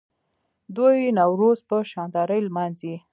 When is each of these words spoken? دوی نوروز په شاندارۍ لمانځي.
دوی 0.75 1.13
نوروز 1.19 1.59
په 1.69 1.77
شاندارۍ 1.91 2.39
لمانځي. 2.47 2.95